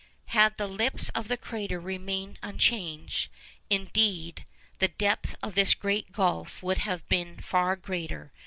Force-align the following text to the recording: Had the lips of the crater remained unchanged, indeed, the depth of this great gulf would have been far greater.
Had 0.33 0.57
the 0.57 0.65
lips 0.65 1.09
of 1.09 1.27
the 1.27 1.37
crater 1.37 1.79
remained 1.79 2.39
unchanged, 2.41 3.29
indeed, 3.69 4.47
the 4.79 4.87
depth 4.87 5.35
of 5.43 5.53
this 5.53 5.75
great 5.75 6.11
gulf 6.11 6.63
would 6.63 6.79
have 6.79 7.07
been 7.07 7.39
far 7.39 7.75
greater. 7.75 8.33